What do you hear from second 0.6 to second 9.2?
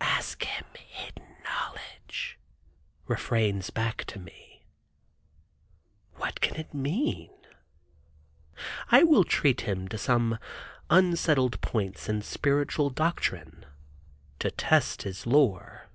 hidden knowledge," refrains back to me. What can it mean? I